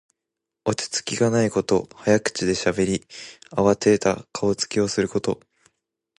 [0.65, 1.87] 落ち着きがないこと。
[1.93, 3.05] 早口でしゃべり、
[3.51, 5.39] あわてた顔つきをすること。